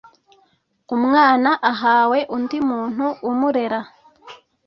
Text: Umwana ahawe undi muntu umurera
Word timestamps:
Umwana 0.95 1.49
ahawe 1.71 2.19
undi 2.35 2.57
muntu 2.69 3.05
umurera 3.29 3.79